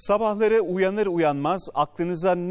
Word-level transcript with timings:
Sabahları 0.00 0.60
uyanır 0.60 1.06
uyanmaz 1.06 1.68
aklınıza 1.74 2.34